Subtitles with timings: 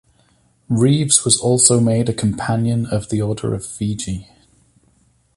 [0.67, 4.27] Reeves was also made a Companion of the Order of Fiji.